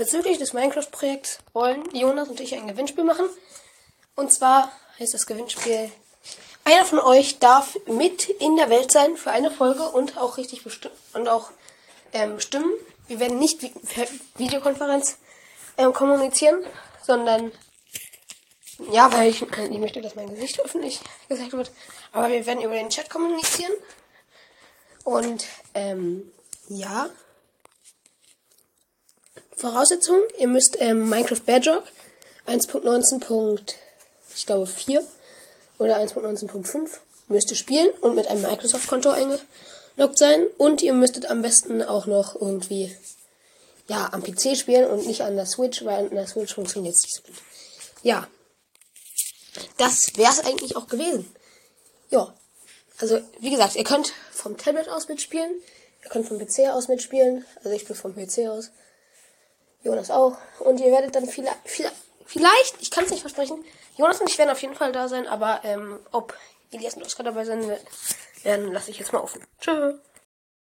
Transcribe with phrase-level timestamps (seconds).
[0.00, 3.26] bezüglich des Minecraft-Projekts wollen Jonas und ich ein Gewinnspiel machen.
[4.16, 5.92] Und zwar heißt das Gewinnspiel,
[6.64, 10.62] einer von euch darf mit in der Welt sein für eine Folge und auch richtig
[11.12, 11.50] und auch
[12.14, 12.72] ähm, bestimmen.
[13.08, 15.18] Wir werden nicht per Videokonferenz
[15.76, 16.64] ähm, kommunizieren,
[17.02, 17.52] sondern
[18.90, 21.70] ja, weil ich, ich möchte, dass mein Gesicht öffentlich gesagt wird.
[22.12, 23.72] Aber wir werden über den Chat kommunizieren.
[25.04, 25.44] Und
[25.74, 26.32] ähm,
[26.68, 27.10] ja.
[29.60, 31.84] Voraussetzungen, ihr müsst ähm, Minecraft Bedrock
[32.46, 33.60] 1.19.
[34.34, 35.06] ich glaube 4
[35.78, 36.88] oder 1.19.5
[37.28, 40.46] müsst ihr spielen und mit einem Microsoft-Konto eingeloggt sein.
[40.56, 42.96] Und ihr müsstet am besten auch noch irgendwie
[43.86, 47.02] ja, am PC spielen und nicht an der Switch, weil an der Switch funktioniert es
[47.02, 47.36] nicht so gut.
[48.02, 48.28] Ja.
[49.76, 51.30] Das wäre es eigentlich auch gewesen.
[52.08, 52.34] Ja.
[52.98, 55.52] Also, wie gesagt, ihr könnt vom Tablet aus mitspielen.
[56.02, 57.44] Ihr könnt vom PC aus mitspielen.
[57.56, 58.70] Also ich bin vom PC aus.
[59.82, 60.36] Jonas auch.
[60.58, 61.58] Und ihr werdet dann vielleicht,
[62.24, 63.64] vielleicht, ich kann es nicht versprechen,
[63.96, 66.34] Jonas und ich werden auf jeden Fall da sein, aber ähm, ob
[66.70, 67.68] Elias und Oskar dabei sein
[68.42, 69.44] werden, lasse ich jetzt mal offen.
[69.60, 69.94] Tschüss.